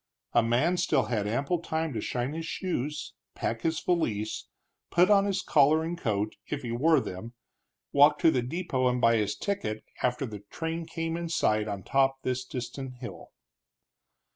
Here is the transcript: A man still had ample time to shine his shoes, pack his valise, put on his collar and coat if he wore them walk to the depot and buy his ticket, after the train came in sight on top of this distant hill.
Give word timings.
A 0.33 0.41
man 0.41 0.77
still 0.77 1.03
had 1.03 1.27
ample 1.27 1.59
time 1.59 1.93
to 1.93 2.01
shine 2.01 2.33
his 2.33 2.47
shoes, 2.47 3.13
pack 3.35 3.61
his 3.61 3.79
valise, 3.79 4.47
put 4.89 5.11
on 5.11 5.25
his 5.25 5.43
collar 5.43 5.83
and 5.83 5.95
coat 5.95 6.37
if 6.47 6.63
he 6.63 6.71
wore 6.71 6.99
them 6.99 7.33
walk 7.91 8.17
to 8.17 8.31
the 8.31 8.41
depot 8.41 8.87
and 8.87 8.99
buy 8.99 9.17
his 9.17 9.35
ticket, 9.35 9.83
after 10.01 10.25
the 10.25 10.39
train 10.49 10.87
came 10.87 11.15
in 11.15 11.29
sight 11.29 11.67
on 11.67 11.83
top 11.83 12.13
of 12.15 12.23
this 12.23 12.43
distant 12.45 12.95
hill. 12.95 13.29